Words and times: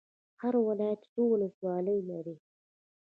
هر 0.41 0.53
ولایت 0.67 1.01
څو 1.13 1.21
ولسوالۍ 1.31 1.99
لري؟ 2.09 2.35